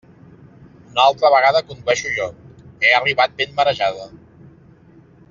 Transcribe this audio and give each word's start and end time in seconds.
Una 0.93 1.03
altra 1.09 1.29
vegada 1.35 1.61
condueixo 1.67 2.13
jo; 2.15 2.25
he 2.87 2.95
arribat 3.01 3.37
ben 3.43 3.55
marejada. 3.61 4.09